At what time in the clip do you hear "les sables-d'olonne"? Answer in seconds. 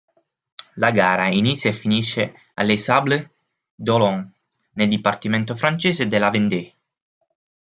2.63-4.31